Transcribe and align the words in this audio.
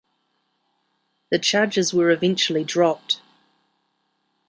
The 1.29 1.37
charges 1.37 1.93
were 1.93 2.09
eventually 2.09 2.63
dropped. 2.63 3.21